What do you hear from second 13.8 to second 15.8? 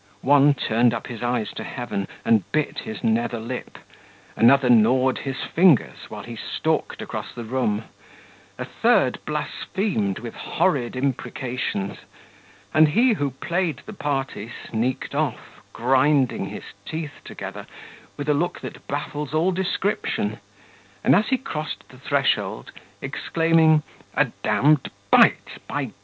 the party sneaked off,